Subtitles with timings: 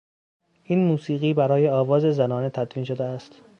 [0.63, 3.41] این موسیقی برای آواز زنانه تدوین شده است.